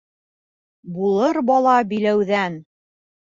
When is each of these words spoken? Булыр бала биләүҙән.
Булыр 0.95 1.39
бала 1.51 1.75
биләүҙән. 1.93 2.57